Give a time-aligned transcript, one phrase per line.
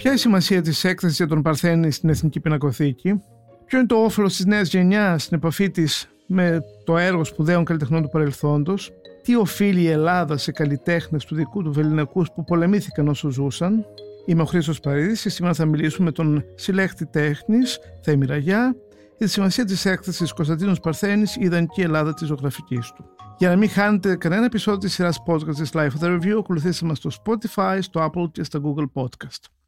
[0.00, 3.22] Ποια είναι η σημασία της έκθεσης για τον Παρθένη στην Εθνική Πινακοθήκη,
[3.66, 8.02] Ποιο είναι το όφελος της νέας γενιάς στην επαφή της με το έργο σπουδαίων καλλιτεχνών
[8.02, 8.92] του παρελθόντος,
[9.22, 13.84] τι οφείλει η Ελλάδα σε καλλιτέχνες του δικού του Βεληνικούς που πολεμήθηκαν όσο ζούσαν;
[14.26, 18.76] Είμαι ο Χρήστος Παρίδης και σήμερα θα μιλήσουμε με τον συλλέκτη τέχνης Θέμη Ραγιά
[19.18, 23.04] για τη σημασία της έκθεσης Κωνσταντίνος Παρθένης, η ιδανική Ελλάδα της ζωγραφικής του.
[23.38, 26.86] Για να μην χάνετε κανένα επεισόδιο της σειράς podcast της Life of the Review, ακολουθήστε
[26.86, 29.59] μας στο Spotify, στο Apple και στο Google Podcast.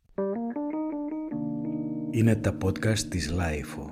[2.14, 3.90] Είναι τα podcast της Life.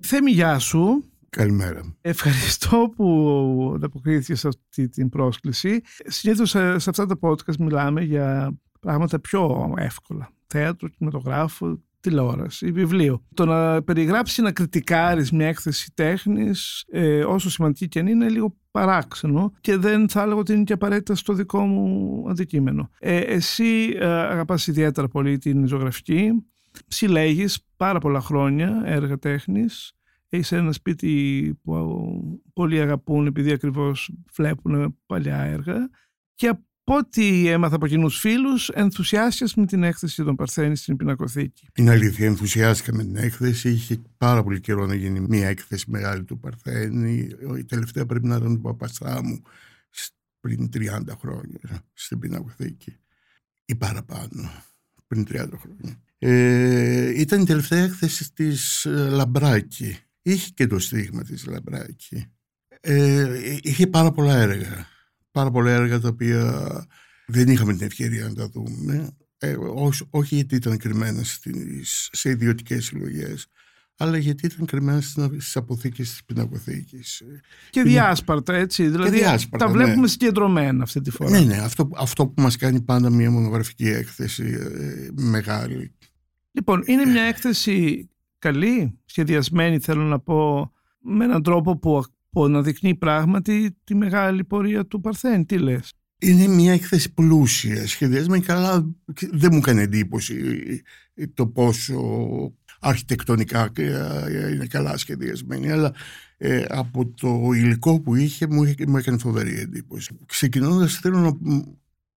[0.00, 1.04] Θέμη, γεια σου.
[1.30, 1.96] Καλημέρα.
[2.00, 5.80] Ευχαριστώ που ανταποκρίθηκες σε αυτή την πρόσκληση.
[6.04, 10.30] Συνήθως σε, σε αυτά τα podcast μιλάμε για πράγματα πιο εύκολα.
[10.46, 13.22] Θέατρο, κινηματογράφο, τηλεόραση, βιβλίο.
[13.34, 18.56] Το να περιγράψεις, να κριτικάρεις μια έκθεση τέχνης, ε, όσο σημαντική και αν είναι, λίγο
[18.76, 22.90] παράξενο και δεν θα έλεγα ότι είναι και απαραίτητα στο δικό μου αντικείμενο.
[22.98, 26.46] Ε, εσύ ε, αγαπάς ιδιαίτερα πολύ την ζωγραφική,
[26.86, 29.92] συλλέγεις πάρα πολλά χρόνια έργα τέχνης,
[30.28, 35.90] έχεις ένα σπίτι που πολλοί αγαπούν επειδή ακριβώς βλέπουν παλιά έργα
[36.34, 36.54] και
[36.88, 41.68] από ό,τι έμαθα από κοινούς φίλους, ενθουσιάστηκες με την έκθεση των Παρθένης στην Πινακοθήκη.
[41.74, 43.70] Είναι αλήθεια, ενθουσιάστηκα με την έκθεση.
[43.70, 47.30] Είχε πάρα πολύ καιρό να γίνει μια έκθεση μεγάλη του Παρθένη.
[47.58, 49.42] Η τελευταία πρέπει να ήταν του Παπαστράμου
[50.40, 52.96] πριν 30 χρόνια στην Πινακοθήκη.
[53.64, 54.50] Ή παραπάνω,
[55.06, 56.00] πριν 30 χρόνια.
[56.18, 59.98] Ε, ήταν η τελευταία έκθεση της ε, Λαμπράκη.
[60.22, 62.24] Είχε και το στίγμα της Λαμπράκη.
[62.80, 64.94] Ε, είχε πάρα πολλά έργα
[65.36, 66.64] πάρα πολλά έργα τα οποία
[67.26, 69.10] δεν είχαμε την ευκαιρία να τα δούμε.
[69.38, 69.56] Ε,
[70.10, 73.46] όχι, γιατί ήταν κρυμμένα στις, σε ιδιωτικές συλλογές,
[73.96, 77.22] αλλά γιατί ήταν κρυμμένα στις αποθήκες της πινακοθήκης.
[77.70, 78.88] Και διάσπαρτα, έτσι.
[78.88, 79.20] Δηλαδή
[79.58, 80.06] τα βλέπουμε ναι.
[80.06, 81.30] συγκεντρωμένα αυτή τη φορά.
[81.30, 81.56] Ναι, ναι.
[81.56, 85.94] Αυτό, αυτό που μας κάνει πάντα μια μονογραφική έκθεση ε, μεγάλη.
[86.50, 88.08] Λοιπόν, είναι μια έκθεση
[88.38, 90.70] καλή, σχεδιασμένη, θέλω να πω,
[91.00, 92.04] με έναν τρόπο που
[92.36, 95.44] που αναδεικνύει πράγματι τη μεγάλη πορεία του Παρθένη.
[95.44, 98.94] Τι λες; Είναι μια έκθεση πλούσια, σχεδιασμένη καλά.
[99.32, 100.36] Δεν μου έκανε εντύπωση
[101.34, 101.98] το πόσο
[102.80, 103.72] αρχιτεκτονικά
[104.52, 105.94] είναι καλά σχεδιασμένη, αλλά
[106.36, 110.18] ε, από το υλικό που είχε μου, μου έκανε φοβερή εντύπωση.
[110.26, 111.32] Ξεκινώντας θέλω να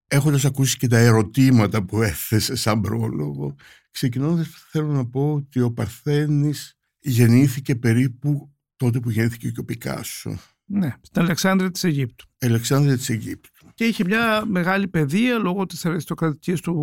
[0.08, 3.56] έχοντας ακούσει και τα ερωτήματα που έθεσε σαν πρόλογο,
[3.91, 10.40] ξεκινώντας θέλω να πω ότι ο Παρθένης γεννήθηκε περίπου τότε που γεννήθηκε και ο Πικάσο.
[10.66, 12.25] Ναι, στην Αλεξάνδρεια της Αιγύπτου.
[12.40, 13.50] Αλεξάνδρεια της Αιγύπτου.
[13.73, 16.75] Και είχε μια μεγάλη παιδεία λόγω της αριστοκρατικής του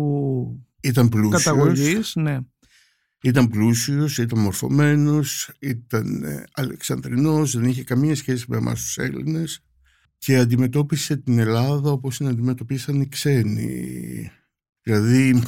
[0.81, 2.15] ήταν πλούσιος, καταγωγής.
[2.15, 2.37] Ναι.
[3.21, 9.59] Ήταν πλούσιος, ήταν μορφωμένος, ήταν ε, Αλεξανδρινός, δεν είχε καμία σχέση με εμάς τους Έλληνες
[10.17, 14.31] και αντιμετώπισε την Ελλάδα όπως την αντιμετωπίσαν οι ξένοι.
[14.81, 15.41] Δηλαδή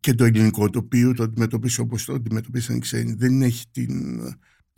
[0.00, 3.12] και το ελληνικό τοπίο το αντιμετώπισε όπως το αντιμετωπίσαν οι ξένοι.
[3.12, 4.20] Δεν έχει την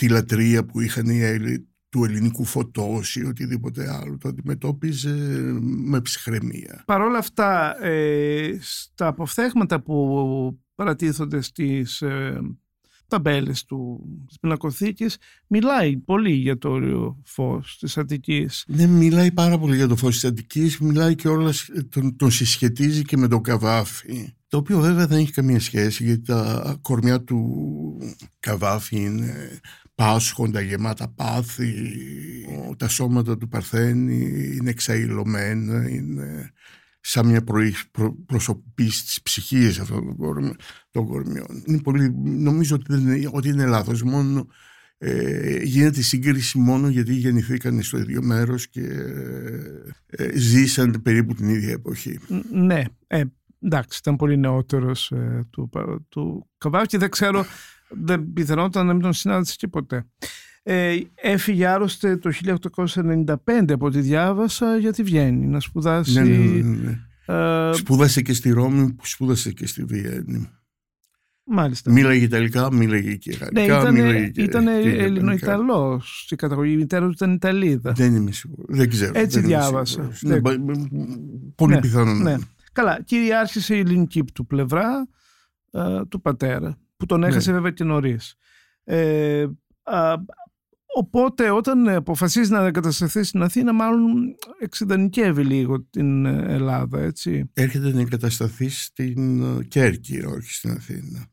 [0.02, 4.18] τη λατρεία που είχαν οι Έλληνες του ελληνικού φωτός ή οτιδήποτε άλλο.
[4.18, 5.14] Το αντιμετώπιζε
[5.62, 6.82] με ψυχραιμία.
[6.86, 12.40] Παρ' όλα αυτά, ε, στα αποφθέγματα που παρατίθονται στις ε,
[13.08, 18.64] ταμπέλες του, της πινακοθήκης, μιλάει πολύ για το όριο φως της Αττικής.
[18.66, 23.02] Ναι, μιλάει πάρα πολύ για το φως της Αττικής, μιλάει και όλας, τον, τον συσχετίζει
[23.02, 24.34] και με τον Καβάφη.
[24.48, 27.58] Το οποίο βέβαια δεν έχει καμία σχέση γιατί τα κορμιά του
[28.40, 29.60] Καβάφη είναι
[29.94, 31.74] πάσχοντα, γεμάτα πάθη,
[32.76, 36.52] τα σώματα του Παρθένη είναι εξαϊλωμένα, είναι
[37.04, 40.16] σαν μια προ, προσωπήση της ψυχής αυτών
[40.90, 41.62] των, κορμιών.
[41.64, 44.46] Είναι πολύ, νομίζω ότι, είναι, ότι είναι λάθος, μόνο
[44.98, 48.86] ε, γίνεται η σύγκριση μόνο γιατί γεννηθήκαν στο ίδιο μέρος και
[50.06, 52.18] ε, ζήσαν περίπου την ίδια εποχή.
[52.50, 53.22] Ναι, ε,
[53.60, 55.70] εντάξει, ήταν πολύ νεότερος ε, του,
[56.08, 56.48] του
[56.86, 57.44] και δεν ξέρω
[57.88, 60.06] δεν πιθανόταν να μην τον συνάντησε και ποτέ.
[60.62, 62.30] Ε, έφυγε άρρωστε το
[62.74, 63.36] 1895
[63.68, 66.20] από ό,τι διάβασα για τη Βιέννη να σπουδάσει.
[66.20, 66.98] Ναι, ναι, ναι, ναι.
[67.26, 70.48] Ε, σπούδασε και στη Ρώμη, σπούδασε και στη Βιέννη.
[71.44, 71.92] Μάλιστα.
[71.92, 73.90] Μίλαγε Ιταλικά, μίλαγε και Γαλλικά.
[73.90, 76.02] Ναι, ήταν, ήταν Ελληνοϊταλό.
[76.28, 77.92] Η καταγωγή μητέρα του ήταν Ιταλίδα.
[77.92, 78.62] Δεν είμαι σίγουρο.
[78.68, 79.12] Δεν ξέρω.
[79.14, 80.10] Έτσι δεν διάβασα.
[80.20, 80.40] Ναι,
[81.54, 82.14] πολύ ναι, πιθανό.
[82.14, 82.36] Ναι.
[82.72, 83.02] Καλά.
[83.04, 85.08] Κυριάρχησε η ελληνική του πλευρά
[85.70, 87.56] ε, του πατέρα που τον έχασε ναι.
[87.56, 88.36] βέβαια και νωρίς.
[88.84, 89.46] Ε,
[90.94, 97.50] οπότε όταν αποφασίζεις να εγκατασταθείς στην Αθήνα μάλλον εξειδανικεύει λίγο την Ελλάδα, έτσι.
[97.52, 101.26] Έρχεται να εγκατασταθείς στην ε, Κέρκυρα, όχι στην Αθήνα.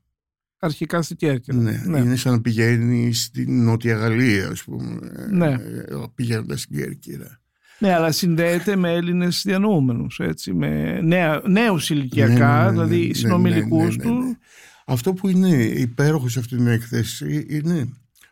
[0.60, 1.58] Αρχικά στην Κέρκυρα.
[1.58, 2.00] Ναι, ναι.
[2.00, 5.00] είναι σαν να πηγαίνει στην Νότια Γαλλία, ας πούμε,
[5.32, 5.48] ναι.
[5.48, 5.86] ε,
[6.16, 7.40] πηγαίνοντας στην Κέρκυρα.
[7.80, 13.00] Ναι, αλλά συνδέεται με Έλληνες διανοούμενους, έτσι, με νέα, νέους ηλικιακά, Ναι, ναι, ναι, δηλαδή
[13.00, 14.20] ναι, ναι, συνομιλικούς ναι, ναι, ναι.
[14.20, 14.38] του.
[14.86, 17.90] Αυτό που είναι υπέροχο σε αυτή την έκθεση είναι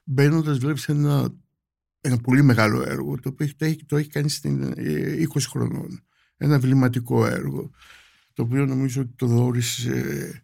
[0.07, 1.35] μπαίνοντας, βλέπεις ένα,
[2.01, 6.03] ένα πολύ μεγάλο έργο το οποίο το έχει, το έχει κάνει στην ε, 20 χρονών.
[6.37, 7.71] Ένα βληματικό έργο
[8.33, 10.43] το οποίο νομίζω ότι το δόρισε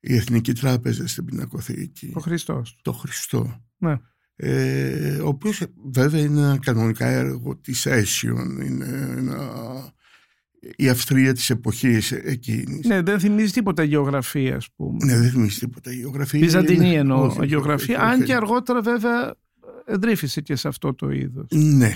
[0.00, 2.12] η Εθνική Τράπεζα στην Πινακοθήκη.
[2.14, 2.78] Ο Χριστός.
[2.82, 3.64] Το Χριστό.
[3.76, 4.00] Ναι.
[4.36, 5.62] Ε, ο οποίος
[5.92, 9.52] βέβαια είναι ένα κανονικά έργο της Aesion, είναι ένα,
[10.76, 12.86] η Αυστρία της εποχής εκείνης.
[12.86, 15.04] Ναι, δεν θυμίζει τίποτα γεωγραφία, ας πούμε.
[15.04, 15.92] Ναι, δεν θυμίζει τίποτα.
[15.92, 18.24] Η γεωγραφία Βυζαντινή είναι- εννοώ όχι, όχι, γεωγραφία, όχι, αν όχι.
[18.24, 19.34] και αργότερα βέβαια
[19.86, 21.46] εντρίφησε και σε αυτό το είδος.
[21.50, 21.92] Ναι,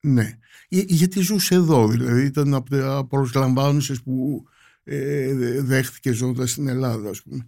[0.00, 0.38] ναι.
[0.68, 4.44] Για- γιατί ζούσε εδώ, δηλαδή ήταν από τα προσλαμβάνουσες που
[4.84, 7.46] ε, δέχτηκε ζώντας στην Ελλάδα, ας πούμε.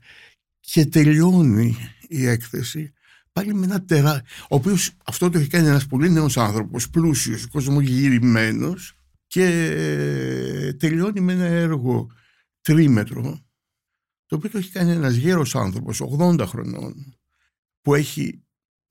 [0.61, 1.77] Και τελειώνει
[2.09, 2.93] η έκθεση
[3.33, 4.23] πάλι με ένα τερά...
[4.43, 8.97] Ο οποίος αυτό το έχει κάνει ένας πολύ νέος άνθρωπος, πλούσιος, κοσμογυρημένος
[9.35, 12.11] και ε, τελειώνει με ένα έργο
[12.61, 13.47] τρίμετρο
[14.27, 17.19] το οποίο το έχει κάνει ένας γέρος άνθρωπος, 80 χρονών,
[17.81, 18.45] που έχει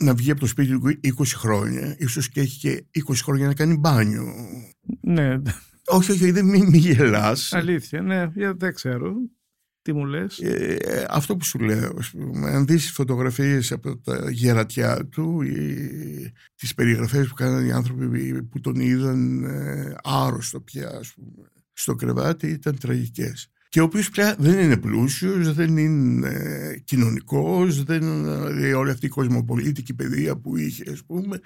[0.04, 3.54] να βγει από το σπίτι του 20 χρόνια, ίσως και έχει και 20 χρόνια να
[3.54, 4.34] κάνει μπάνιο.
[5.02, 5.42] Ναι,
[5.86, 7.54] Όχι, όχι, δεν μη, μη γελάς.
[7.54, 9.14] αλήθεια, ναι, για- δεν ξέρω.
[9.84, 14.32] Τι μου λες; Ε, αυτό που σου λέω, ας πούμε, αν δεις φωτογραφίες από τα
[14.32, 20.90] γερατιά του, ή τις περιγραφές που κάνανε οι άνθρωποι που τον είδαν ε, άρρωστο πια,
[20.90, 23.48] ας πούμε, στο κρεβάτι, ήταν τραγικές.
[23.70, 29.06] Και ο οποίος πια δεν είναι πλούσιος, δεν είναι ε, κοινωνικός, δεν είναι όλη αυτή
[29.06, 31.40] η κοσμοπολίτικη παιδεία που είχε, ας πούμε,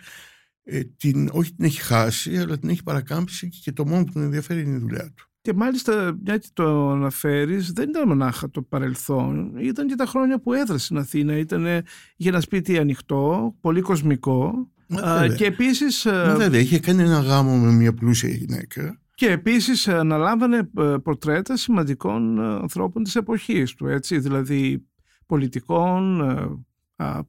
[0.63, 4.21] ε, την, όχι την έχει χάσει, αλλά την έχει παρακάμψει και το μόνο που τον
[4.21, 5.26] ενδιαφέρει είναι η δουλειά του.
[5.47, 9.57] Και μάλιστα, μια και το αναφέρεις, δεν ήταν μονάχα το παρελθόν.
[9.57, 11.37] Ήταν και τα χρόνια που έδρασε στην Αθήνα.
[11.37, 11.65] Ήταν,
[12.15, 14.69] είχε ένα σπίτι ανοιχτό, πολύ κοσμικό.
[14.87, 15.35] Μα Α, βέβαια.
[15.37, 18.99] και επίσης, Μα α, Βέβαια, είχε κάνει ένα γάμο με μια πλούσια γυναίκα.
[19.15, 23.87] και επίσης αναλάμβανε ε, πορτρέτα σημαντικών ε, ανθρώπων της εποχής του.
[23.87, 24.87] Έτσι, δηλαδή
[25.25, 26.47] πολιτικών, ε, α,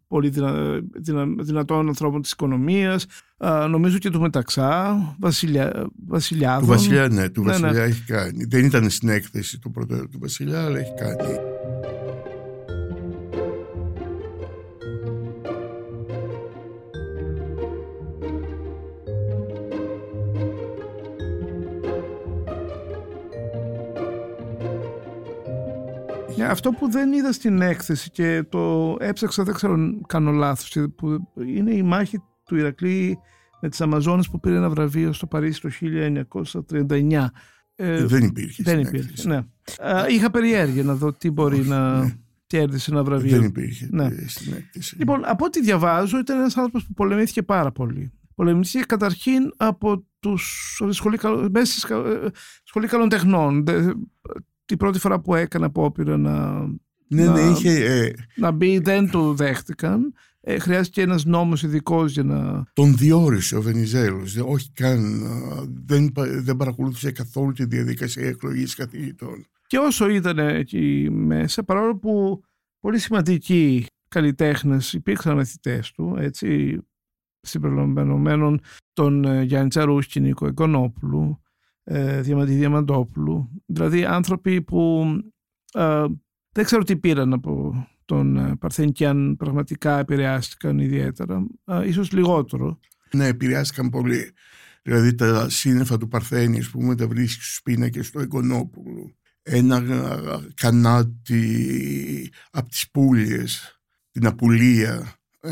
[0.09, 3.07] πολύ δυνα, δυνα- δυνατών ανθρώπων της οικονομίας,
[3.39, 6.61] α, νομίζω και του Μεταξά, βασιλιά, βασιλιάδων.
[6.61, 7.59] Του Βασιλιά, ναι, του Ναι, ναι.
[7.59, 8.45] Βασιλιά έχει κάνει.
[8.45, 11.39] Δεν ήταν στην έκθεση του πρωτού του Βασιλιά, αλλά έχει κάνει.
[26.51, 30.81] Αυτό που δεν είδα στην έκθεση και το έψαξα, δεν ξέρω αν κάνω λάθος, και
[30.89, 33.19] που είναι η μάχη του Ηρακλή
[33.61, 37.31] με τις Αμαζόνες που πήρε ένα βραβείο στο Παρίσι το 1939.
[37.81, 38.63] Ε, δεν υπήρχε.
[38.63, 39.29] δεν στην υπήρχε, έκθεση.
[39.29, 39.37] ναι.
[39.79, 42.15] Α, είχα περιέργεια να δω τι μπορεί Όχι, να ναι.
[42.47, 43.31] κέρδισε ένα βραβείο.
[43.37, 44.05] Δεν υπήρχε Ναι.
[44.05, 44.97] ε, στην έκθεση.
[44.99, 48.13] Λοιπόν, από ό,τι διαβάζω, ήταν ένας άνθρωπος που πολεμήθηκε πάρα πολύ.
[48.35, 52.31] Πολεμήθηκε καταρχήν από τους από τη σχολή, καλο- μέσα στη σκα- ε,
[52.65, 53.65] σχολή καλών τεχνών.
[54.69, 56.61] Δε- Την πρώτη φορά που έκανε απόπειρα να,
[57.09, 57.85] ναι, ναι, να- είχε.
[57.85, 60.13] ε, να μπει δεν το δέχτηκαν.
[60.41, 62.65] Ε, χρειάστηκε ένας νόμος ειδικός για να...
[62.73, 64.33] τον διόρισε ο Βενιζέλος.
[64.35, 65.25] δε- Όχι καν.
[65.27, 69.47] α, Δεν, πα- δεν παρακολούθησε καθόλου τη διαδικασία εκλογής καθηγητών.
[69.67, 72.43] Και όσο ήταν εκεί μέσα, παρόλο που
[72.81, 76.79] πολύ σημαντικοί καλλιτέχνες υπήρξαν μαθητές του, έτσι,
[77.41, 78.61] συμπεριλαμβανομένων
[78.93, 81.43] τον ε, Γιάννη Τσαρούσκη, Νίκο Εγκονόπουλου,
[81.91, 85.05] ε, Διαμαντή Διαμαντόπουλου, δηλαδή άνθρωποι που
[85.73, 86.05] ε,
[86.53, 92.13] δεν ξέρω τι πήραν από τον ε, Παρθένη και αν πραγματικά επηρεάστηκαν ιδιαίτερα, ε, ίσως
[92.13, 92.79] λιγότερο.
[93.13, 94.33] Ναι, επηρεάστηκαν πολύ.
[94.83, 99.15] Δηλαδή τα σύννεφα του Παρθένη, ας πούμε, τα βρίσκεις στους πίνακες του Εγκονόπουλου.
[99.43, 103.81] Ένα α, κανάτι από τις Πούλιες,
[104.11, 105.51] την Απουλία, ε,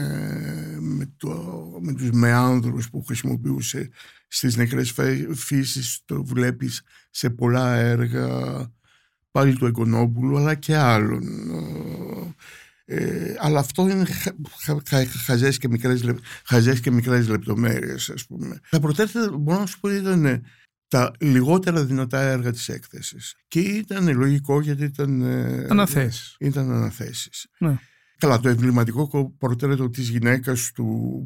[0.80, 3.90] με, το, με τους μεάνδρους που χρησιμοποιούσε
[4.36, 8.28] στις νεκρές φέ- φύσεις, το βλέπεις σε πολλά έργα
[9.30, 11.22] πάλι του Εγκονόπουλου, αλλά και άλλων.
[12.84, 18.10] Ε, αλλά αυτό είναι χα, χα, χα, χαζές, και μικρές, λεπ- χαζές και μικρές λεπτομέρειες
[18.10, 18.60] ας πούμε.
[18.70, 20.44] Τα πρωτεύοντα μπορώ να σου πω ήταν
[20.88, 26.36] τα λιγότερα δυνατά έργα της έκθεσης και ήταν λογικό γιατί ήταν, ε, Αναθέσεις.
[26.40, 27.46] ήταν αναθέσεις.
[27.58, 27.78] Ναι.
[28.18, 30.84] Καλά, το εμβληματικό κο- πορτρέτο της γυναίκας του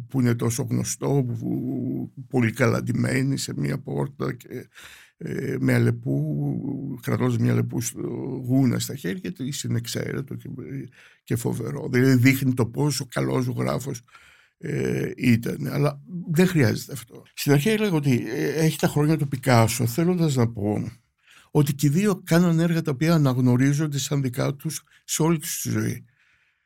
[0.08, 4.68] που είναι τόσο γνωστό, που πολύ καλά ντυμένη σε μία πόρτα και
[5.16, 8.00] ε, με αλεπού, κρατώντας μια αλεπού στο
[8.46, 10.48] γούνα στα χέρια του, είναι εξαίρετο και,
[11.24, 11.88] και φοβερό.
[11.92, 14.00] Δηλαδή δείχνει το πόσο καλός ζωγράφος
[14.58, 15.66] ε, ήταν.
[15.66, 17.22] Αλλά δεν χρειάζεται αυτό.
[17.34, 20.90] Στην αρχή έλεγα ότι ε, έχει τα χρόνια του Πικάσο, θέλοντας να πω
[21.50, 25.60] ότι και οι δύο κάναν έργα τα οποία αναγνωρίζονται σαν δικά τους σε όλη τους
[25.60, 26.04] τη ζωή.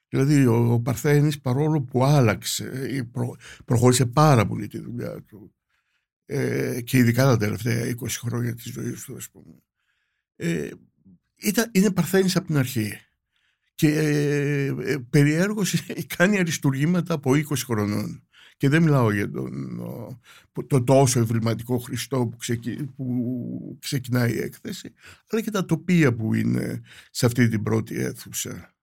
[0.09, 5.55] Δηλαδή ο, ο Παρθένης παρόλο που άλλαξε, ε, προ, προχώρησε πάρα πολύ τη δουλειά του
[6.27, 9.63] ε, και ειδικά τα τελευταία 20 χρόνια της ζωής του, ας πούμε.
[10.37, 10.71] Ε,
[11.37, 12.93] ήταν, είναι παρθένης από την αρχή.
[13.75, 15.75] Και ε, ε, περιέργως
[16.17, 18.29] κάνει αριστουργήματα από 20 χρονών.
[18.57, 19.81] Και δεν μιλάω για τον
[20.67, 22.37] το τόσο ευρηματικό Χριστό που,
[22.97, 24.93] που ξεκινάει η έκθεση,
[25.29, 26.81] αλλά και τα τοπία που είναι
[27.11, 28.74] σε αυτή την πρώτη αίθουσα.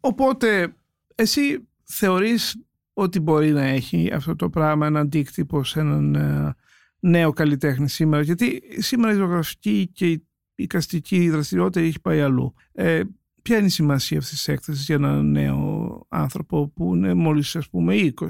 [0.00, 0.74] Οπότε,
[1.14, 2.56] εσύ θεωρείς
[2.92, 6.54] ότι μπορεί να έχει αυτό το πράγμα ένα αντίκτυπο σε έναν ε,
[7.00, 12.54] νέο καλλιτέχνη σήμερα, γιατί σήμερα η ζωγραφική και η οικαστική δραστηριότητα έχει πάει αλλού.
[12.72, 13.02] Ε,
[13.42, 17.68] ποια είναι η σημασία αυτής της έκθεσης για έναν νέο άνθρωπο που είναι μόλις ας
[17.68, 18.26] πούμε 20.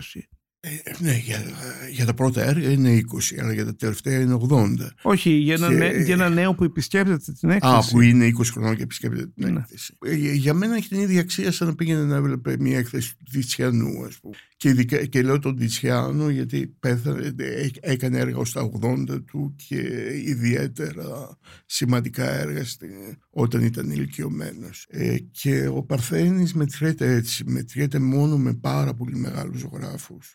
[0.62, 1.43] Ε, ναι, για,
[1.90, 3.00] για τα πρώτα έργα είναι
[3.35, 4.75] 20, αλλά για τα τελευταία είναι 80.
[5.02, 6.02] Όχι, για ένα, και...
[6.02, 7.75] για ένα νέο που επισκέπτεται την έκθεση.
[7.75, 9.59] Α, που είναι 20 χρόνια και επισκέπτεται την ναι.
[9.59, 9.97] έκθεση.
[10.05, 13.25] Ε, για μένα έχει την ίδια αξία σαν να πήγαινε να έβλεπε μια έκθεση του
[13.31, 14.35] Τιτσιανού, ας πούμε.
[14.57, 17.35] Και, ειδικά, και λέω τον Τιτσιάνο γιατί πέθανε,
[17.81, 22.90] έκανε έργα στα 80 του και ιδιαίτερα σημαντικά έργα στην,
[23.31, 24.87] όταν ήταν ηλικιωμένος.
[24.88, 30.35] Ε, και ο Παρθένης μετριέται έτσι, μετριέται μόνο με πάρα πολύ μεγάλους ζωγράφους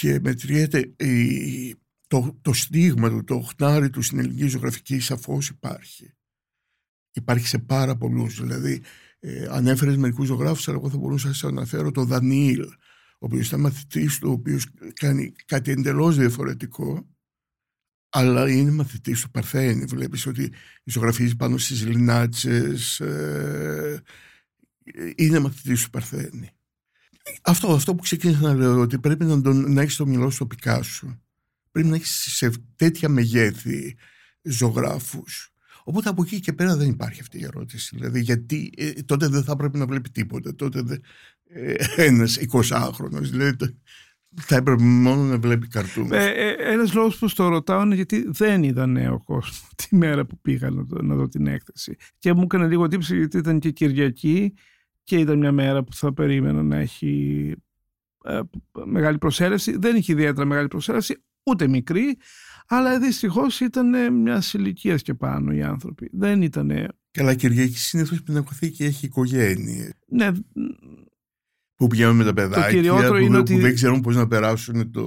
[0.00, 0.94] και μετριέται
[2.06, 6.14] το, το στίγμα του, το χνάρι του στην ελληνική ζωγραφική σαφώς υπάρχει.
[7.12, 8.82] Υπάρχει σε πάρα πολλούς, δηλαδή
[9.18, 12.68] ε, ανέφερες μερικούς ζωγράφους, αλλά εγώ θα μπορούσα να σας αναφέρω το Δανίλ, ο
[13.18, 17.08] οποίος ήταν μαθητής του, ο οποίος κάνει κάτι εντελώς διαφορετικό,
[18.08, 19.84] αλλά είναι μαθητής του Παρθένη.
[19.84, 20.52] Βλέπεις ότι
[20.84, 24.02] ζωγραφίζει πάνω στις λινάτσες, ε,
[25.16, 26.50] είναι μαθητής του Παρθένη.
[27.42, 30.46] Αυτό, αυτό που ξεκίνησα να λέω, ότι πρέπει να, τον, να έχεις το μυαλό σου
[30.46, 31.20] Πικάσο.
[31.70, 33.96] Πρέπει να έχεις σε τέτοια μεγέθη
[34.42, 35.50] ζωγράφους.
[35.84, 37.96] Οπότε από εκεί και πέρα δεν υπάρχει αυτή η ερώτηση.
[37.96, 40.54] Δηλαδή, γιατί ε, τότε δεν θα πρέπει να βλέπει τίποτα.
[40.54, 41.00] Τότε
[41.48, 43.20] ε, ένας 20χρονο.
[43.20, 43.56] Δηλαδή,
[44.34, 46.12] θα έπρεπε μόνο να βλέπει καρτούν.
[46.12, 50.26] Ε, ε, Ένας λόγος που το ρωτάω είναι γιατί δεν είδα νέο κόσμο τη μέρα
[50.26, 51.96] που πήγα να, να δω την έκθεση.
[52.18, 54.54] Και μου έκανε λίγο τύψη γιατί ήταν και Κυριακή
[55.10, 57.54] και ήταν μια μέρα που θα περίμενα να έχει
[58.24, 58.40] ε,
[58.84, 59.76] μεγάλη προσέλευση.
[59.78, 62.16] Δεν είχε ιδιαίτερα μεγάλη προσέλευση, ούτε μικρή,
[62.66, 66.10] αλλά δυστυχώς ήταν μιας ηλικίας και πάνω οι άνθρωποι.
[66.12, 66.88] Δεν ήταν.
[67.10, 69.88] Καλά, Κυριακή συνήθως η πινακοθήκη έχει οικογένειε.
[70.06, 70.30] Ναι.
[71.74, 75.04] Που πηγαίνουν με τα παιδάκια, που, είναι που δεν ξέρουν πώς να περάσουν το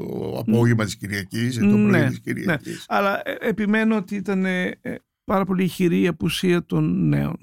[0.48, 2.74] απόγευμα της Κυριακής ή το πρωί ναι, της Κυριακής.
[2.74, 2.98] Ναι.
[2.98, 4.79] Αλλά ε, επιμένω ότι ήταν ε,
[5.24, 7.38] πάρα πολύ ηχηρή η απουσία των νέων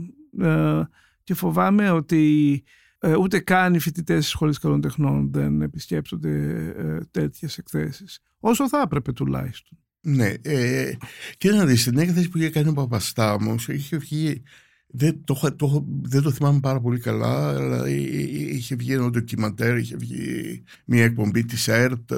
[1.31, 2.63] και φοβάμαι ότι
[2.99, 6.31] ε, ούτε καν οι φοιτητές της Σχολής Καλών Τεχνών δεν επισκέπτονται
[6.77, 8.21] ε, τέτοιες εκθέσεις.
[8.41, 9.79] Όσο θα έπρεπε τουλάχιστον.
[10.01, 10.35] Ναι.
[10.43, 10.93] Ε,
[11.37, 14.43] και να δεις, στην έκθεση που είχε κάνει ο Παπαστάμος, είχε βγει.
[14.87, 19.97] Δεν το, το, δεν το θυμάμαι πάρα πολύ καλά, αλλά είχε βγει ένα ντοκιμαντέρ, είχε
[19.97, 22.13] βγει μια εκπομπή της ΕΡΤ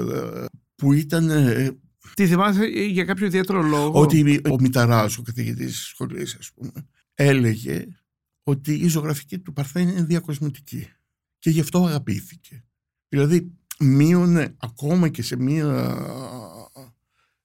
[0.75, 1.29] που ήταν.
[1.29, 1.71] Ε,
[2.13, 6.71] Τι θυμάσαι για κάποιο ιδιαίτερο λόγο; Ότι ο Μηταράς, ο καθηγητής της σχολής, ας πούμε,
[7.13, 7.85] έλεγε
[8.43, 10.87] ότι η ζωγραφική του Παρθένη είναι διακοσμητική
[11.39, 12.63] και γι' αυτό αγαπήθηκε.
[13.09, 15.97] Δηλαδή μείωνε ακόμα και σε μία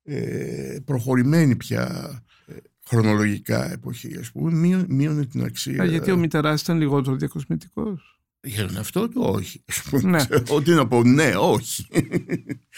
[0.03, 2.13] ε, προχωρημένη πια
[2.47, 2.55] ε,
[2.87, 5.83] χρονολογικά εποχή ας πούμε μείωνε, την αξία.
[5.83, 9.65] Α, γιατί ο Μητεράς ήταν λιγότερο διακοσμητικός; Για τον αυτό του όχι.
[10.03, 10.25] Ναι.
[10.57, 11.87] Ότι να πω ναι, όχι.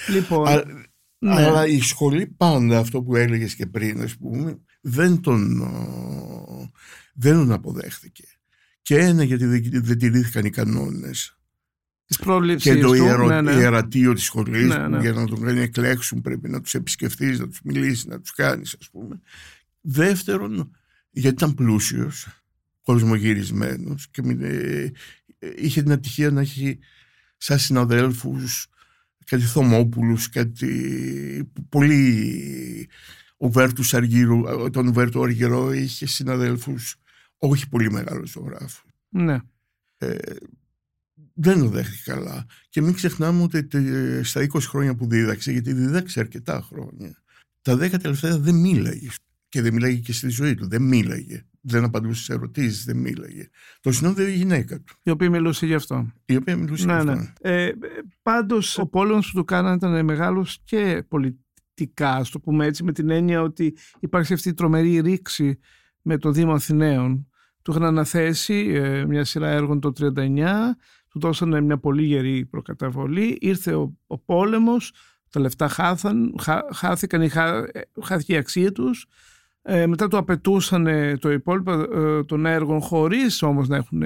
[0.08, 0.46] Λοιπόν,
[1.22, 1.32] ναι.
[1.32, 5.62] Αλλά η σχολή πάντα αυτό που έλεγες και πριν ας πούμε δεν τον,
[7.14, 8.24] δεν τον αποδέχθηκε.
[8.82, 11.40] Και ένα γιατί δεν, δεν τηρήθηκαν οι κανόνες
[12.56, 13.52] και το ιερο, ναι, ναι.
[13.52, 15.00] ιερατείο της σχολής ναι, ναι.
[15.00, 18.76] για να τον κάνει εκλέξουν πρέπει να τους επισκεφθείς, να τους μιλήσεις, να τους κάνεις
[18.80, 19.20] ας πούμε.
[19.80, 20.76] Δεύτερον,
[21.10, 22.28] γιατί ήταν πλούσιος,
[22.82, 24.90] κοσμογυρισμένος και ε,
[25.56, 26.78] είχε την ατυχία να έχει
[27.36, 28.66] σαν συναδέλφους
[29.26, 32.88] κάτι Θωμόπουλους, κάτι πολύ...
[33.42, 36.96] Ο Βέρτου Αργύρου, τον Βέρτου Αργυρό είχε συναδέλφους
[37.38, 38.82] όχι πολύ μεγάλο ζωγράφο.
[39.08, 39.38] Ναι.
[39.98, 40.16] Ε,
[41.34, 42.46] δεν το δέχτηκε καλά.
[42.68, 43.68] Και μην ξεχνάμε ότι
[44.24, 47.22] στα 20 χρόνια που δίδαξε, γιατί δίδαξε αρκετά χρόνια,
[47.62, 49.08] τα 10 τελευταία δεν μίλαγε.
[49.50, 50.68] Και δεν μίλαγε και στη ζωή του.
[50.68, 51.44] Δεν μίλαγε.
[51.60, 53.48] Δεν απαντούσε σε ερωτήσεις, δεν μίλαγε.
[53.80, 54.94] Το συνόδευε η γυναίκα του.
[55.02, 56.12] Η οποία μιλούσε γι' αυτό.
[56.24, 57.14] Η οποία μιλούσε ναι, γι' αυτό.
[57.14, 57.32] Ναι.
[57.40, 57.72] Ε,
[58.22, 62.92] Πάντως, ο πόλεμος που του κάνανε ήταν μεγάλος και πολιτικά, ας το πούμε έτσι, με
[62.92, 65.58] την έννοια ότι υπάρχει αυτή η τρομερή ρήξη
[66.02, 67.28] με το Δήμο Αθηναίων.
[67.62, 70.46] Του είχαν αναθέσει ε, μια σειρά έργων το 19,
[71.08, 74.92] του δώσανε μια πολύ γερή προκαταβολή, ήρθε ο, ο πόλεμος,
[75.30, 76.34] τα λεφτά χάθαν,
[76.72, 77.62] χάθηκαν, χά,
[78.02, 79.06] χάθηκε η αξία τους,
[79.62, 80.86] ε, μετά του απαιτούσαν
[81.20, 84.02] το υπόλοιπο ε, των έργων χωρίς όμως να έχουν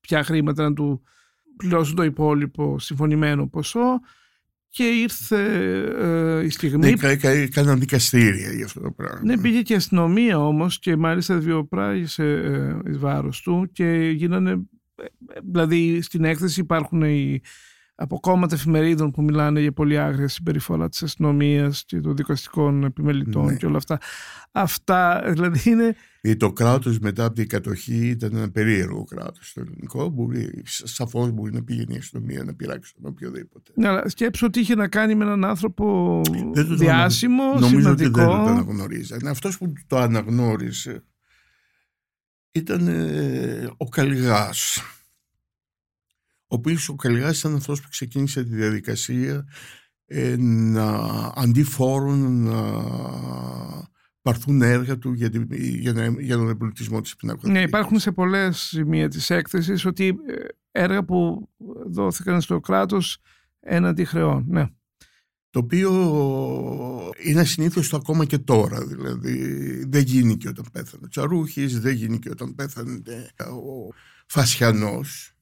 [0.00, 1.02] πια χρήματα να του
[1.56, 4.00] πληρώσουν το υπόλοιπο συμφωνημένο ποσό
[4.68, 5.40] και ήρθε
[5.98, 6.94] ε, η στιγμή...
[7.00, 9.20] Ναι, έκαναν δικαστήρια για αυτό το πράγμα.
[9.24, 14.50] Ναι, πήγε και η αστυνομία όμως και μάλιστα βιοπράγησε ε, εις βάρος του και γίνανε...
[14.50, 15.04] ε,
[15.42, 17.40] Δηλαδή στην έκθεση υπάρχουν οι
[18.00, 23.44] από κόμματα εφημερίδων που μιλάνε για πολύ άγρια συμπεριφορά της αστυνομίας και των δικαστικών επιμελητών
[23.44, 23.54] Ναι.
[23.56, 23.98] και όλα αυτά.
[24.52, 25.94] Αυτά δηλαδή είναι...
[26.20, 30.08] Ε, Το κράτος μετά από την κατοχή ήταν ένα περίεργο κράτος το ελληνικό.
[30.08, 33.72] Μπορεί, σαφώς μπορεί να πήγαινε η αστυνομία να πειράξει τον οποιοδήποτε.
[33.74, 36.20] Ναι, αλλά σκέψω ότι είχε να κάνει με έναν άνθρωπο
[36.52, 38.20] Δεν το διάσημο, Νομίζω σημαντικό.
[38.22, 39.30] ότι δεν το αναγνωρίζανε.
[39.30, 41.04] Αυτός που το αναγνώρισε
[42.52, 44.82] ήταν ε, ο Καλλιγάς.
[46.50, 49.46] Ο οποίος ο Καλλιγάς ήταν αυτός που ξεκίνησε τη διαδικασία
[50.06, 50.86] ε, να
[51.34, 52.62] αντί φόρων να
[54.22, 57.54] πάρθουν έργα του για, την- για, να- για τον εμπλουτισμό της πινακοθήκης.
[57.54, 60.34] Ναι, υπάρχουν σε πολλές σημεία της έκθεσης ότι ε,
[60.80, 61.48] έργα που
[61.90, 63.18] δόθηκαν στο κράτος
[63.60, 64.44] έναντι χρεών.
[64.48, 64.66] Ναι.
[65.50, 65.92] Το οποίο
[67.24, 68.86] είναι ασυνήθιστο ακόμα και τώρα.
[68.86, 69.38] Δηλαδή
[69.88, 73.02] δεν γίνει και όταν πέθανε ο Τσαρούχης, δεν γίνει και όταν πέθανε
[73.36, 73.94] ο
[74.26, 75.32] Φασιανός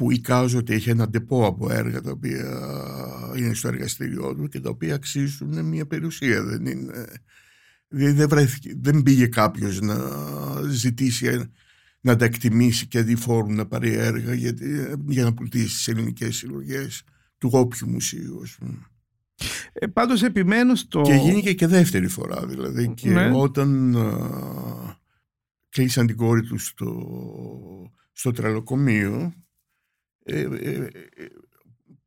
[0.00, 2.44] που εικάζω είχε ένα ντεπό από έργα τα οποία
[3.36, 6.42] είναι στο εργαστήριό του και τα οποία αξίζουν μια περιουσία.
[6.42, 7.04] Δεν, είναι,
[7.88, 9.96] δεν, δεν, βρέθηκε, δεν πήγε κάποιος να
[10.68, 11.50] ζητήσει
[12.00, 14.54] να τα εκτιμήσει και αντί φόρου να πάρει έργα για,
[15.08, 17.02] για να πλουτίσει τις ελληνικές συλλογές
[17.38, 18.40] του όποιου μουσείου.
[18.42, 18.78] ας πούμε.
[19.72, 21.00] Ε, πάντως επιμένω στο...
[21.00, 22.94] Και γίνηκε και δεύτερη φορά δηλαδή.
[22.94, 23.30] Και Ναι.
[23.34, 24.98] όταν α,
[25.68, 27.10] κλείσαν την κόρη του στο,
[28.12, 29.32] στο τρελοκομείο,
[30.24, 30.88] ε, ε, ε,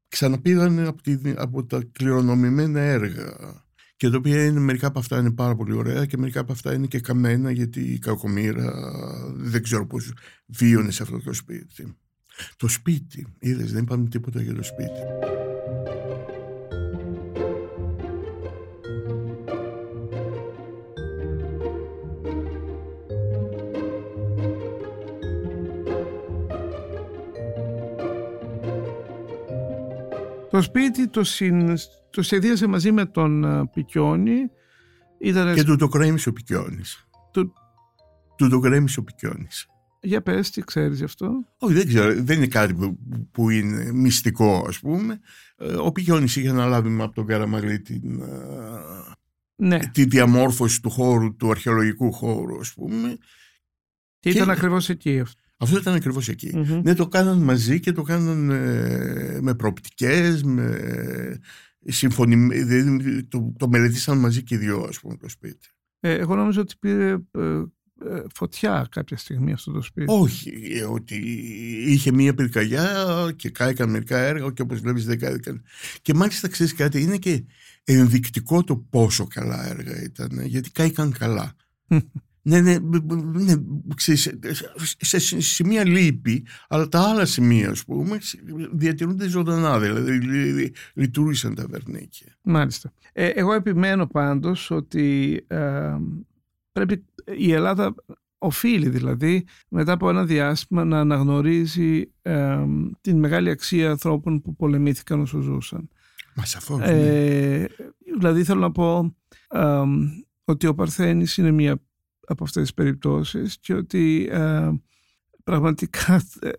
[0.08, 3.62] ξαναπήγαν από, τη, από τα κληρονομημένα έργα.
[3.96, 6.74] Και τα οποία είναι, μερικά από αυτά είναι πάρα πολύ ωραία και μερικά από αυτά
[6.74, 8.74] είναι και καμένα γιατί η κακομήρα
[9.36, 10.13] δεν ξέρω πώς
[10.46, 11.96] βίωνε σε αυτό το σπίτι.
[12.58, 15.00] Το σπίτι, είδες, δεν είπαμε τίποτα για το σπίτι.
[30.53, 31.75] Το σπίτι το, συν,
[32.09, 34.39] το σχεδίασε μαζί με τον ε, Πικιόνι.
[35.20, 35.55] Ήταν...
[35.55, 37.07] Και του το κρέμισε ο Πικιόνης.
[37.31, 37.53] Του-
[38.37, 39.68] Του το κρέμισε ο Πικιόνης.
[40.01, 42.24] Για πες, τι ξέρεις γι' αυτό; Όχι, δεν ξέρω.
[42.24, 42.98] Δεν είναι κάτι που,
[43.31, 45.20] που είναι μυστικό, ας πούμε.
[45.57, 48.27] Ε, Ο Πικιόνης είχε αναλάβει από τον Καραμαλή την, ε,
[49.55, 53.18] Ναι, τη διαμόρφωση του χώρου, του αρχαιολογικού χώρου, ας πούμε.
[54.20, 56.51] και ήταν και- ακριβώς εκεί αυτό; Αυτό ήταν ακριβώς εκεί.
[56.55, 56.81] Μμμ.
[56.83, 61.39] Ναι, το κάναν μαζί και το κάναν ε, με προοπτικές, με
[61.85, 62.63] συμφωνη...
[62.63, 65.68] δηλαδή, το, το μελετήσαν μαζί και οι δυο, ας πούμε, το σπίτι.
[66.00, 67.63] Ε, εγώ νομίζω ότι πήρε ε,
[68.05, 70.05] ε, φωτιά κάποια στιγμή αυτό το σπίτι.
[70.09, 71.16] Όχι, ε, ότι
[71.87, 72.87] είχε μία πυρκαγιά
[73.35, 75.63] και κάηκαν μερικά έργα και όπως βλέπεις δεν κάηκαν.
[76.01, 77.44] Και μάλιστα ξέρεις κάτι, είναι και
[77.83, 81.55] ενδεικτικό το πόσο καλά έργα ήταν, γιατί κάηκαν καλά.
[82.46, 83.53] Ναι, ναι, μπ- μπ- ναι
[83.96, 84.38] ξέρεις,
[85.00, 88.18] σε, σε σημεία λείπει, αλλά τα άλλα σημεία, ας πούμε,
[88.74, 92.38] διατηρούνται ζωντανά, δηλαδή λει- λει- λειτουργήσαν τα βερνίκια.
[92.42, 92.94] Μάλιστα.
[93.14, 95.96] Ε, εγώ επιμένω πάντως ότι ε,
[96.72, 97.06] πρέπει
[97.38, 97.96] η Ελλάδα
[98.38, 102.58] οφείλει δηλαδή μετά από ένα διάστημα να αναγνωρίζει ε,
[103.01, 105.90] την μεγάλη αξία ανθρώπων που πολεμήθηκαν όσο ζούσαν.
[106.36, 106.86] Μα σαφώς, ναι.
[106.86, 107.68] Ε,
[108.18, 109.16] δηλαδή θέλω να πω
[109.50, 109.82] ε,
[110.44, 111.82] ότι ο Παρθένης είναι μία
[112.27, 114.70] από αυτές τις περιπτώσεις και ότι ε,
[115.44, 116.50] πραγματικά ε,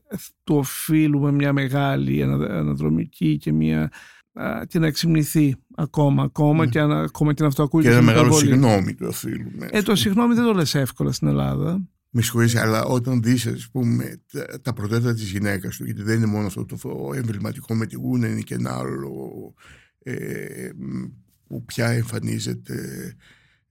[0.44, 3.90] του οφείλουμε μια μεγάλη ανα- αναδρομική και μια
[4.32, 6.70] α, και να εξυμνηθεί ακόμα, ακόμα Ναι.
[6.70, 8.50] και, αν, ακόμα και να αυτό και ακούγεται ένα σαν μεγάλο υπερβολή.
[8.50, 9.68] συγγνώμη το οφείλουμε.
[9.70, 11.88] Ε, το συγγνώμη δεν το λες εύκολα στην Ελλάδα.
[12.16, 16.16] Με συγχωρείς, αλλά όταν δεις, ας πούμε, τα, τα πρωτεύοντα της γυναίκας του, γιατί δεν
[16.16, 16.76] είναι μόνο αυτό το
[17.14, 19.54] εμβληματικό με τη γούνα, είναι και ένα άλλο
[20.02, 21.04] ε, μ,
[21.46, 22.76] που πια εμφανίζεται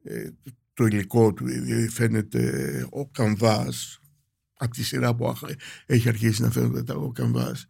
[0.03, 0.27] ε,
[0.73, 3.99] το υλικό του, δηλαδή φαίνεται ο καμβάς,
[4.53, 5.55] από τη σειρά που αχ-
[5.86, 7.65] έχει αρχίσει να φαίνεται τα- ο καμβάς,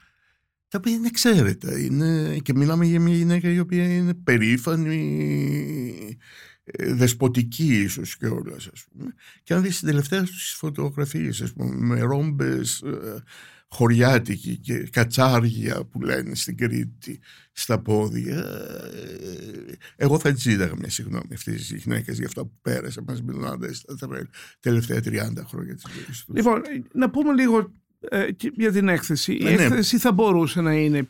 [0.68, 1.80] τα οποία είναι εξαίρετα.
[1.80, 6.18] Είναι, και μιλάμε για μια γυναίκα η οποία είναι περήφανη,
[6.63, 9.13] ε, δεσποτική ίσως και όλα, ας πούμε.
[9.44, 12.84] Και αν δεις την τελευταία στις φωτογραφίες, ας πούμε, με ρόμπες
[13.74, 17.20] ε, χωριάτικοι και κατσάρια που λένε στην Κρήτη
[17.52, 22.52] στα πόδια, ε, εγώ θα της ζήταγα μια συγγνώμη αυτής της γυναίκας για αυτά που
[22.62, 24.28] πέρασε μας μιλώντας τα τε-
[24.60, 26.26] τελευταία 30 χρόνια της ζωής τους.
[26.36, 26.62] Λοιπόν,
[26.94, 29.34] να πούμε λίγο ε, και για την έκθεση.
[29.34, 29.64] Η Ναι, ναι.
[29.64, 31.10] έκθεση θα μπορούσε να είναι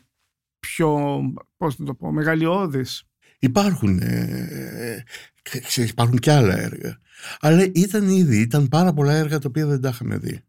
[0.58, 1.20] πιο,
[1.56, 3.02] πώς να το πω, μεγαλειώδης.
[3.38, 5.04] Υπάρχουν, ε,
[5.52, 7.00] ε, ξέρεις, υπάρχουν και άλλα έργα.
[7.40, 10.40] Αλλά ήταν ήδη, ήταν πάρα πολλά έργα τα οποία δεν τα είχαμε δει.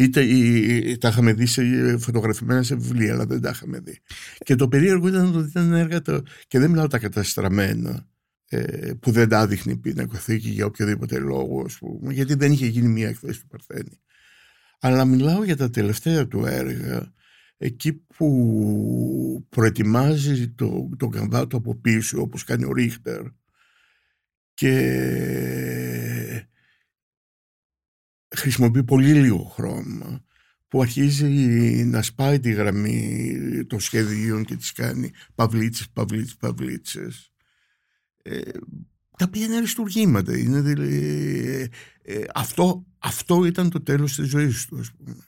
[0.00, 0.20] Είτε,
[1.00, 1.62] τα είχαμε δει σε,
[1.98, 3.98] φωτογραφημένα σε βιβλία, αλλά δεν τα είχαμε δει.
[4.38, 8.08] Και το περίεργο ήταν ότι ήταν έργα, το, και δεν μιλάω τα καταστραμμένα,
[8.48, 12.88] ε, που δεν τα δείχνει η πινακοθήκη για οποιοδήποτε λόγο, πούμε, γιατί δεν είχε γίνει
[12.88, 14.00] μία εκθέση του Παρθένη.
[14.80, 17.12] Αλλά μιλάω για τα τελευταία του έργα,
[17.56, 23.22] εκεί που προετοιμάζει το, το καμβάτο από πίσω, όπως κάνει ο Ρίχτερ,
[24.54, 24.70] και
[28.40, 30.24] χρησιμοποιεί πολύ λίγο χρώμα
[30.68, 31.26] που αρχίζει
[31.84, 37.32] να σπάει τη γραμμή των σχεδίων και τις κάνει παυλίτσες, παυλίτσες, παυλίτσες.
[38.22, 38.40] Ε,
[39.16, 40.38] τα οποία είναι αριστουργήματα.
[40.38, 41.68] Είναι, δηλαδή,
[42.02, 45.24] ε, αυτό, αυτό ήταν το τέλος της ζωής του, ας πούμε.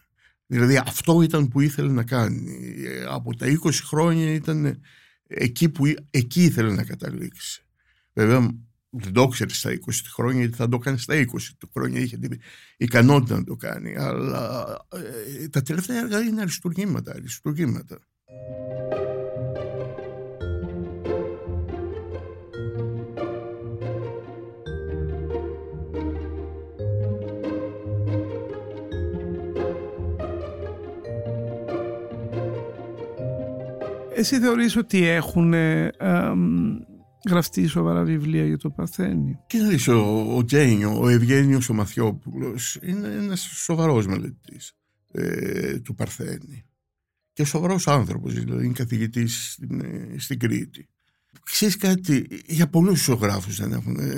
[0.47, 2.75] Δηλαδή αυτό ήταν που ήθελε να κάνει.
[2.85, 4.81] Ε, από τα 20 χρόνια ήταν
[5.27, 7.65] εκεί που εκεί ήθελε να καταλήξει.
[8.13, 8.51] Βέβαια
[8.93, 9.75] δεν το ξέρεις στα 20
[10.13, 11.25] χρόνια, γιατί θα το κάνεις στα 20
[11.59, 12.01] του χρόνια.
[12.01, 12.41] Είχε την
[12.77, 13.97] ικανότητα να το κάνει.
[13.97, 14.67] Αλλά
[15.41, 17.13] ε, τα τελευταία έργα είναι αριστουργήματα.
[17.13, 17.99] αριστουργήματα.
[34.15, 35.91] Εσύ θεωρείς ότι έχουν ε,
[37.29, 39.39] γραφτεί σοβαρά βιβλία για το Παρθένη.
[39.47, 44.73] Κοίταξε, ο, ο Τζένιο, ο Ευγένιος ο Μαθιόπουλος είναι ένας σοβαρός μελετής
[45.13, 46.65] ε, του Παρθένη.
[47.33, 50.89] Και σοβαρός άνθρωπος, δηλαδή είναι καθηγητής στην, ε, στην Κρήτη.
[51.43, 54.09] Ξέρεις κάτι, για πολλούς ζωγράφους δεν έχουν ε,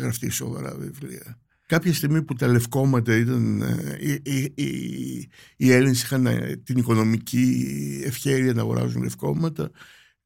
[0.00, 1.38] γραφτεί σοβαρά βιβλία.
[1.66, 6.26] Κάποια στιγμή που τα λευκόματα ήταν, ε, οι, οι, οι, οι Έλληνες είχαν
[6.64, 9.70] την οικονομική ευχαίρεια να αγοράζουν λευκόματα,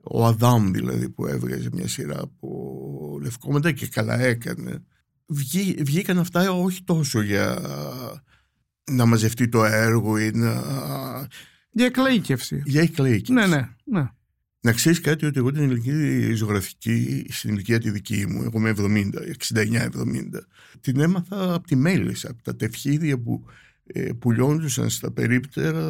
[0.05, 4.85] ο Αδάμ δηλαδή που έβγαζε μια σειρά από λευκόματα και καλά έκανε.
[5.27, 7.61] Βγή, βγήκαν αυτά όχι τόσο για
[8.91, 10.63] να μαζευτεί το έργο ή να...
[11.71, 12.63] Για εκλαίκευση.
[12.65, 13.33] Για εκλαίκευση.
[13.33, 14.09] Ναι, ναι, ναι.
[14.61, 18.75] Να ξέρεις κάτι ότι εγώ την ηλικία ζωγραφική, στην ηλικία τη δική μου, εγώ είμαι
[18.77, 19.11] 70,
[19.55, 19.89] 69-70,
[20.81, 23.45] την έμαθα από τη Μέλισσα, από τα τευχίδια που
[23.87, 25.83] ε, που λιόντουσαν στα περίπτερα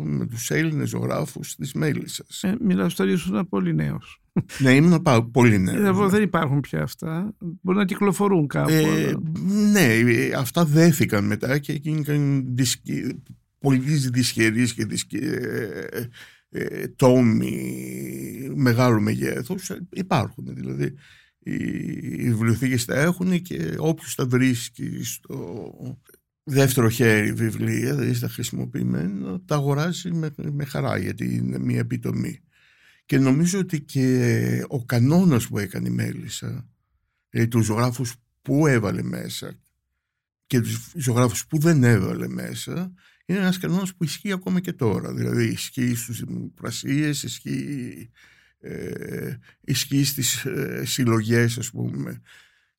[0.00, 2.42] με τους Έλληνες ζωγράφους της Μέλισσας.
[2.42, 4.22] Ε, μιλάς τώρα ήσουν πολύ νέος.
[4.58, 5.98] ναι, ήμουν πολύ νέος.
[5.98, 7.34] Ε, δεν υπάρχουν πια αυτά.
[7.60, 8.70] Μπορεί να κυκλοφορούν κάπου.
[8.70, 9.12] Ε,
[9.72, 10.00] ναι,
[10.36, 12.54] αυτά δέθηκαν μετά και έγιναν
[13.58, 13.78] πολύ
[14.12, 16.06] δυσχερείς και δυσκε, ε,
[16.48, 19.70] ε, τόμοι μεγάλου μεγέθους.
[19.90, 20.94] Υπάρχουν δηλαδή.
[21.44, 25.72] Οι βιβλιοθήκες τα έχουν και όποιος τα βρίσκει στο
[26.44, 32.40] δεύτερο χέρι βιβλία, δηλαδή στα χρησιμοποιημένα, τα αγοράζει με, με χαρά γιατί είναι μια επιτομή.
[33.06, 36.68] Και νομίζω ότι και ο κανόνας που έκανε η Μέλισσα,
[37.30, 39.58] δηλαδή τους ζωγράφους που έβαλε μέσα
[40.46, 42.92] και τους ζωγράφους που δεν έβαλε μέσα,
[43.26, 45.14] είναι ένας κανόνας που ισχύει ακόμα και τώρα.
[45.14, 48.10] Δηλαδή ισχύει στους δημοκρασίες, ισχύει,
[48.60, 52.22] ε, ισχύει στις ε, συλλογές, ας πούμε,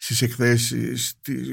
[0.03, 1.49] στις εκθέσεις τις,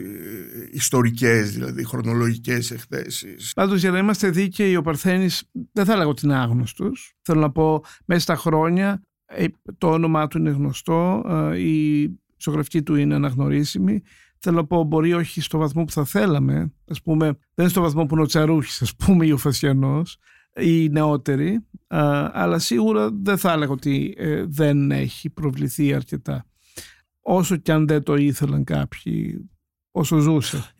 [0.70, 3.52] ιστορικές, δηλαδή χρονολογικές εκθέσεις.
[3.52, 7.14] Πάντως για να είμαστε δίκαιοι, ο Παρθένης δεν θα λέγω ότι είναι άγνωστος.
[7.22, 9.46] Θέλω να πω, μέσα στα χρόνια ε,
[9.78, 12.08] το όνομά του είναι γνωστό, ε, η
[12.38, 14.02] ζωγραφική του είναι αναγνωρίσιμη.
[14.38, 17.80] Θέλω να πω, μπορεί όχι στο βαθμό που θα θέλαμε, ας πούμε, δεν είναι στο
[17.80, 20.18] βαθμό που είναι ο Τσαρούχης, ας πούμε, ή ο Φασιανός,
[20.56, 21.50] οι νεότεροι,
[21.86, 21.98] ε,
[22.32, 24.16] αλλά σίγουρα δεν θα έλεγα ότι
[24.48, 26.44] δεν έχει προβληθεί αρκετά
[27.20, 29.50] όσο και αν δεν το ήθελαν κάποιοι
[29.90, 30.74] όσο ζούσε.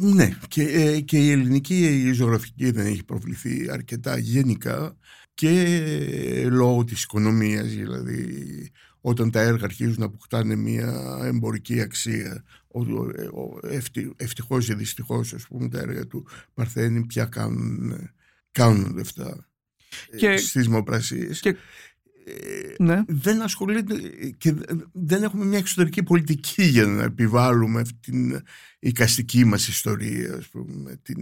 [0.00, 4.96] Ναι, και, ε, και η ελληνική ζωγραφική δεν έχει προβληθεί αρκετά γενικά
[5.34, 12.44] και λόγω της οικονομίας δηλαδή όταν τα έργα αρχίζουν να αποκτάνε μια εμπορική αξία
[14.16, 18.10] ευτυχώς ή δυστυχώς ας πούμε τα έργα του Παρθένη πια κάνουν,
[18.52, 19.48] κάνουν λεφτά
[20.16, 21.56] και, στις δημοπρασίες και
[22.78, 23.02] ναι.
[23.06, 23.94] δεν ασχολείται
[24.38, 24.54] και
[24.92, 28.42] δεν έχουμε μια εξωτερική πολιτική για να επιβάλλουμε την
[28.78, 31.20] οικαστική μας ιστορία ας πούμε, την,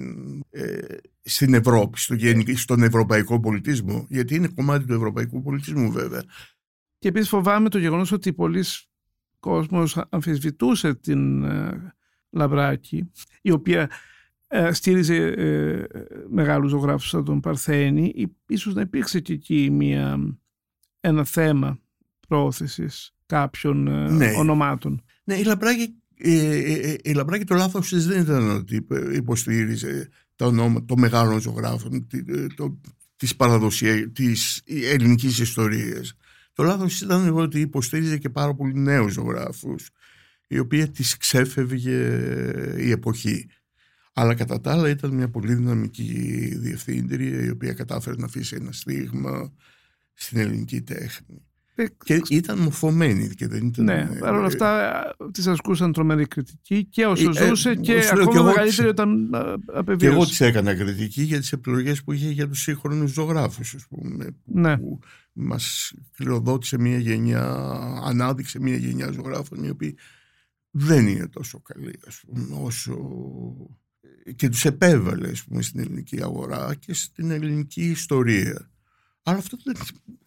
[0.50, 0.78] ε,
[1.22, 2.16] στην Ευρώπη, στο,
[2.54, 6.22] στον ευρωπαϊκό πολιτισμό γιατί είναι κομμάτι του ευρωπαϊκού πολιτισμού βέβαια.
[6.98, 8.64] Και επίσης φοβάμαι το γεγονός ότι πολλοί
[9.40, 11.94] κόσμος αμφισβητούσε την ε,
[12.30, 13.10] Λαμπράκη
[13.42, 13.90] η οποία
[14.46, 15.84] ε, στήριζε ε,
[16.28, 20.36] μεγάλους ζωγράφους σαν τον Παρθένη ίσως να υπήρξε και εκεί μια
[21.04, 21.78] ένα θέμα
[22.28, 24.32] πρόθεσης κάποιων ε, ναι.
[24.36, 25.02] ονομάτων.
[25.24, 30.46] Ναι, η Λαμπράκη, ε, ε, η Λαμπράκη το λάθος της δεν ήταν ότι υποστήριζε το,
[30.46, 31.88] ονόμα, το μεγάλο ζωγράφο
[32.56, 32.80] το,
[33.16, 36.14] της παραδοσίας, της ελληνικής ιστορίας.
[36.52, 39.88] Το λάθος ήταν ότι υποστήριζε και πάρα πολλοί νέους ζωγράφους,
[40.46, 41.98] οι οποίοι της ξέφευγε
[42.78, 43.48] η εποχή.
[44.12, 46.12] Αλλά κατά τα άλλα ήταν μια πολύ δυναμική
[46.56, 49.52] διευθύντρια η οποία κατάφερε να αφήσει ένα στίγμα
[50.14, 51.42] στην ελληνική τέχνη.
[51.76, 53.84] Ε, Και ήταν μορφωμένη και δεν ήταν...
[53.84, 58.02] Ναι, ε, παρ' όλα αυτά τη ασκούσαν τρομερή κριτική και όσο Ε, ε, ζούσε και
[58.02, 60.28] σου λέω ακόμα και εγώ μεγαλύτερη τις- όταν α, Και εγώ απεβίωσε.
[60.28, 64.76] της έκανα κριτική για τις επιλογές που είχε για τους σύγχρονους ζωγράφους, ας πούμε, Ναι.
[64.78, 64.98] που
[65.32, 67.44] μας κληροδότησε μια γενιά,
[68.04, 69.96] ανάδειξε μια γενιά ζωγράφων οι οποίοι
[70.70, 72.96] δεν είναι τόσο καλοί, ας πούμε, όσο
[74.36, 78.68] και τους επέβαλε, ας πούμε, στην ελληνική αγορά και στην ελληνική ιστορία.
[79.26, 79.76] Αλλά αυτό, δεν-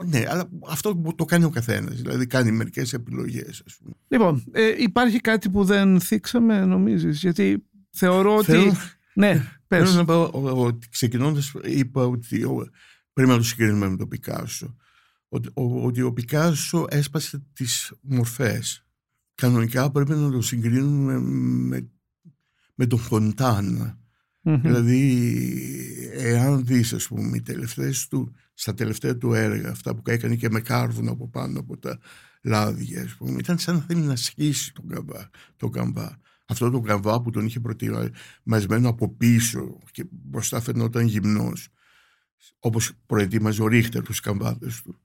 [0.09, 3.93] ναι, αλλά αυτό το κάνει ο καθένας, δηλαδή κάνει μερικές επιλογές, ας πούμε.
[4.07, 8.45] Λοιπόν, ε, υπάρχει κάτι που δεν θίξαμε, νομίζεις, γιατί θεωρώ ότι...
[8.45, 8.73] Θέλω-
[9.13, 9.89] Ναι, πες.
[9.89, 12.69] Θέλω να πω ο- ότι ξεκινώντας είπα ότι ο-
[13.13, 14.75] πρέπει να το συγκρίνουμε με τον Πικάσο.
[15.29, 18.85] Ότι ο, ότι ο Πικάσο έσπασε τις μορφές.
[19.35, 21.89] Κανονικά πρέπει να το συγκρίνουμε με,
[22.75, 23.99] με τον Φοντάνα.
[24.47, 24.61] Μμμ.
[24.61, 30.35] Δηλαδή, εάν δεις, ας πούμε, οι τελευταίες του, στα τελευταία του έργα, αυτά που έκανε
[30.35, 31.99] και με κάρβουνα από πάνω από τα
[32.41, 35.29] λάδια, ας πούμε, ήταν σαν να θέλει να σχίσει τον καμβά.
[35.55, 36.19] Τον καμβά.
[36.45, 41.67] Αυτό το καμβά που τον είχε προετοιμασμένο από πίσω και μπροστά φαινόταν γυμνός,
[42.59, 45.01] όπως προετοίμαζε ο Ρίχτερ τους καμβάδες του.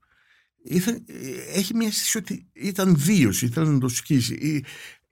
[0.63, 1.05] Ήταν,
[1.53, 4.63] έχει μια αίσθηση ότι ήταν βίωση, ήθελε να το σκίσει.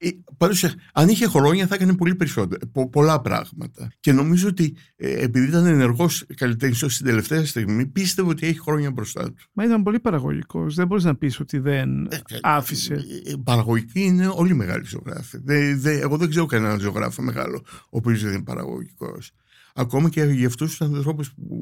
[0.03, 3.91] Ή- ή- Πάντως, αν είχε χρόνια θα έκανε πολύ περισσότερα, πο- πολλά πράγματα.
[3.99, 8.59] Και νομίζω ότι ε, επειδή ήταν ενεργός καλλιτέχνης ως την τελευταία στιγμή, πίστευε ότι έχει
[8.61, 9.35] χρόνια μπροστά του.
[9.53, 10.75] Μα ήταν πολύ παραγωγικός.
[10.75, 12.07] Δεν μπορείς να πεις ότι δεν
[12.41, 12.93] άφησε.
[12.93, 15.37] Ε, ε, Παραγωγική είναι όλοι οι μεγάλοι ζωγράφοι.
[15.43, 19.31] Δε, δε, εγώ δεν ξέρω κανέναν ζωγράφο μεγάλο, ο οποίος δεν είναι παραγωγικός.
[19.75, 21.55] Ακόμα και για αυτούς τους ανθρώπους που.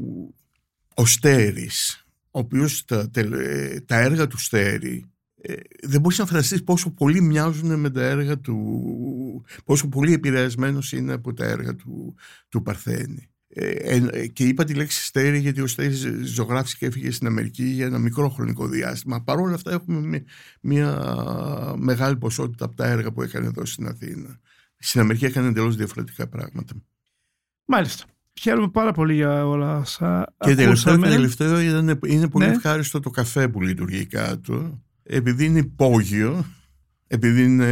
[0.94, 5.06] Ο Στέρης, ο οποίος τα, τελε- τα έργα του Στέρη
[5.42, 9.46] ε, δεν μπορείς να φανταστείς πόσο πολύ μοιάζουν με τα έργα του.
[9.66, 12.16] πόσο πολύ επηρεασμένος είναι από τα έργα του,
[12.50, 13.30] του Παρθένη.
[13.54, 13.70] Ε,
[14.12, 17.86] ε, και είπα τη λέξη Στέρη γιατί ο Στέρης ζωγράφησε και έφυγε στην Αμερική για
[17.86, 19.24] ένα μικρό χρονικό διάστημα.
[19.24, 20.24] Παρ' όλα αυτά έχουμε μια,
[20.62, 20.98] μια
[21.78, 24.40] μεγάλη ποσότητα από τα έργα που έκανε εδώ στην Αθήνα.
[24.78, 26.74] Στην Αμερική έκανε εντελώς διαφορετικά πράγματα.
[27.66, 28.06] Μάλιστα.
[28.42, 31.08] Χαίρομαι πάρα πολύ για όλα όσα Και τελευταίο, ακούσαμε.
[31.08, 32.52] και τελευταίο ήταν, είναι πολύ Ναι.
[32.52, 34.82] ευχάριστο το καφέ που λειτουργεί κάτω.
[35.12, 36.46] Επειδή είναι υπόγειο,
[37.08, 37.66] επειδή είναι,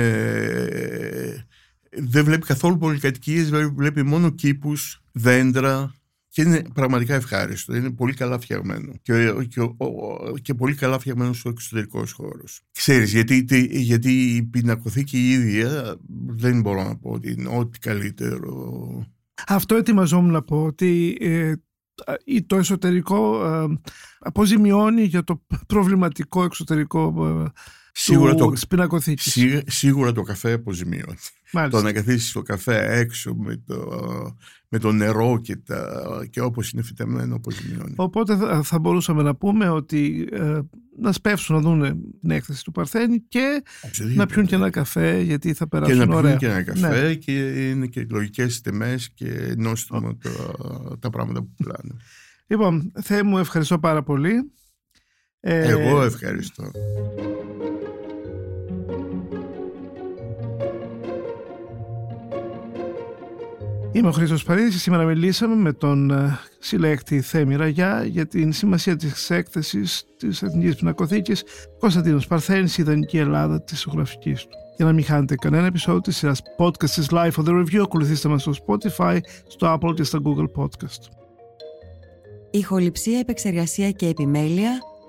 [1.91, 5.91] δεν βλέπει καθόλου πολυκατοικίες, βλέπει- βλέπει μόνο κήπους, δέντρα
[6.30, 7.76] και είναι πραγματικά ευχάριστο.
[7.76, 12.62] Είναι πολύ καλά φτιαγμένο και, και, ο- ο- και πολύ καλά φτιαγμένος ο εξωτερικός χώρος.
[12.71, 15.97] Ξέρεις, γιατί, τι- γιατί η πινακοθήκη η ίδια
[16.28, 19.08] δεν μπορώ να πω ότι είναι ό,τι καλύτερο
[19.47, 21.54] Αυτό ετοιμαζόμουν να πω ότι ε,
[22.23, 23.79] ή το εσωτερικό ε,
[24.19, 27.51] αποζημιώνει για το προβληματικό εξωτερικό ε,
[27.99, 29.31] Σίγουρα του, το, της πινακοθήκης.
[29.31, 31.17] σίγουρα, σίγουρα το καφέ αποζημιώνει.
[31.53, 31.77] Μάλιστα.
[31.77, 33.77] Το να καθίσεις στο καφέ έξω με το,
[34.69, 35.88] με το νερό και, τα,
[36.29, 37.93] και όπως είναι φυτεμένο αποζημιώνει.
[37.95, 40.60] Οπότε θα, θα μπορούσαμε να πούμε ότι ε,
[40.99, 41.81] να σπεύσουν να δουν
[42.21, 44.15] την έκθεση του Παρθένη και Οπωσδήποτε.
[44.15, 46.36] να πιούν και ένα καφέ γιατί θα και περάσουν να πιούν ωραία.
[46.36, 47.13] και ένα καφέ Ναι.
[47.13, 47.31] και
[47.69, 50.29] είναι και λογικές τιμές και νόστιμα τα,
[50.99, 51.95] τα πράγματα που πουλάνε.
[52.47, 54.51] Λοιπόν, Θεέ μου ευχαριστώ πάρα πολύ.
[55.39, 56.71] Ε, Εγώ ευχαριστώ.
[63.91, 68.54] Είμαι ο Χρήστος Παρίδης και σήμερα μιλήσαμε με τον ε, συλλέκτη Θέμη Ραγιά για την
[68.54, 71.43] σημασία της έκθεσης της Εθνικής Πινακοθήκης
[71.80, 74.50] Κωνσταντίνος Παρθένης, η ιδανική Ελλάδα της ζωγραφικής του.
[74.78, 78.30] Για να μην χάνετε κανένα επεισόδιο της σειράς podcast της Life of the Review, ακολουθήστε
[78.30, 81.02] μας στο Spotify, στο Apple και στο Google Podcast.
[82.52, 84.80] Ηχοληψία, επεξεργασία και επιμέλεια,